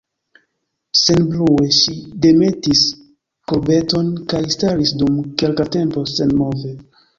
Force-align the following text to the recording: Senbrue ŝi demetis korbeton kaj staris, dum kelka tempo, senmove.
Senbrue 1.01 1.67
ŝi 1.79 1.93
demetis 2.23 2.81
korbeton 3.53 4.11
kaj 4.35 4.43
staris, 4.57 4.97
dum 5.05 5.23
kelka 5.45 5.71
tempo, 5.79 6.07
senmove. 6.17 6.77